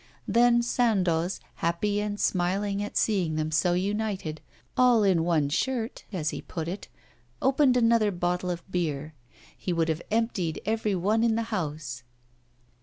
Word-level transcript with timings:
Then 0.27 0.63
Sandoz, 0.63 1.39
happy 1.57 1.99
and 1.99 2.19
smiling 2.19 2.81
at 2.81 2.97
seeing 2.97 3.35
them 3.35 3.51
so 3.51 3.73
united, 3.73 4.41
'all 4.75 5.03
in 5.03 5.23
one 5.23 5.47
shirt,' 5.49 6.05
as 6.11 6.31
he 6.31 6.41
put 6.41 6.67
it, 6.67 6.87
opened 7.39 7.77
another 7.77 8.09
bottle 8.09 8.49
of 8.49 8.63
beer. 8.71 9.13
He 9.55 9.71
would 9.71 9.89
have 9.89 10.01
emptied 10.09 10.59
every 10.65 10.95
one 10.95 11.23
in 11.23 11.35
the 11.35 11.43
house. 11.53 12.01